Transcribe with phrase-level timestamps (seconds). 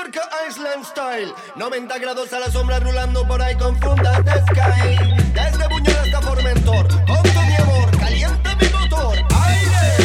[0.00, 1.34] Mallorca Island Style.
[1.56, 4.96] 90 grados a la sombra rulando por ahí con fundas de sky.
[5.34, 6.88] Desde Buñol hasta Formentor.
[7.06, 9.18] Con tu mi amor, calienta mi motor.
[9.44, 9.96] ¡Aire!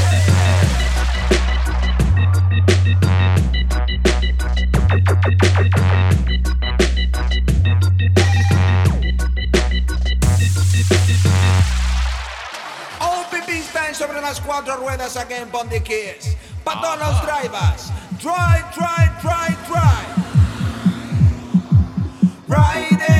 [12.99, 16.35] OPP Style sobre las cuatro ruedas aquí en Bondi Kids.
[16.65, 18.04] Para todos los drivers.
[18.19, 20.05] Try, try, try, try.
[22.47, 23.14] Riding.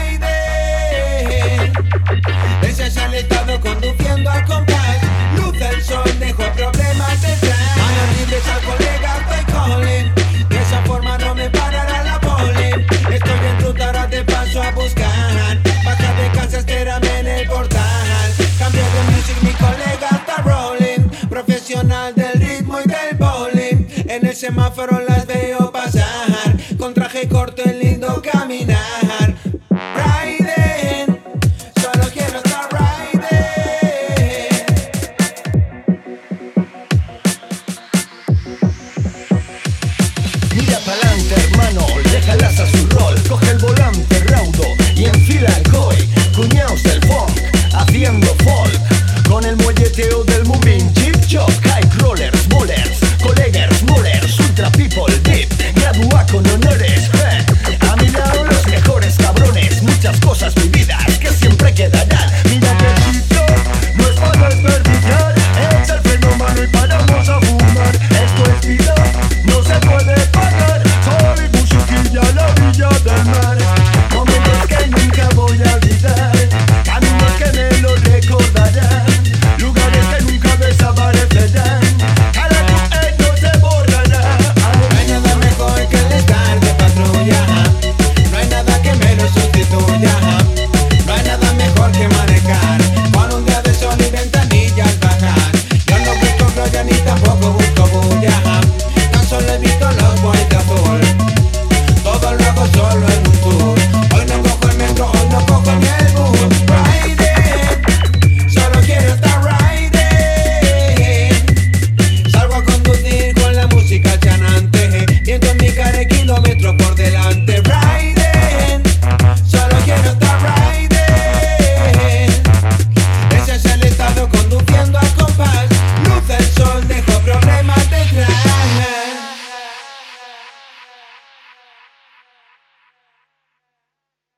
[0.00, 1.72] aire.
[2.62, 4.98] Ella ya estado conduciendo a compás.
[5.36, 7.76] Luz del sol dejó problemas detrás.
[7.76, 10.14] Manos libres al colega estoy calling.
[10.48, 12.86] De esa forma no me parará la polen.
[13.12, 15.58] Estoy en ruta, ahora te paso a buscar.
[15.84, 18.32] Baja de casa, espérame en el portal.
[18.58, 21.08] Cambio de music, mi colega está rolling.
[21.28, 23.86] Profesional del ritmo y del bowling.
[24.08, 26.56] En el semáforo las veo pasar.
[26.78, 27.77] Con traje corto en
[75.78, 76.37] olvidar.